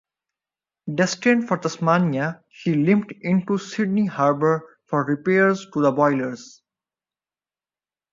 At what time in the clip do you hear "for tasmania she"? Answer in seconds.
1.47-2.73